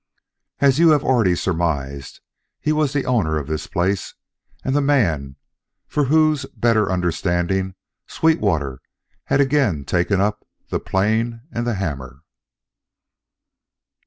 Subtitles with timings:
[0.57, 2.21] As you have already surmised,
[2.59, 4.15] he was the owner of this place;
[4.65, 5.35] and the man
[5.87, 7.75] for whose better understanding
[8.07, 8.81] Sweetwater
[9.25, 12.23] had again taken up the plane and the hammer.